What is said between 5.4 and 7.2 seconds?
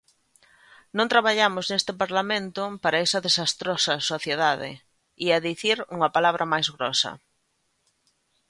dicir unha palabra máis grosa–.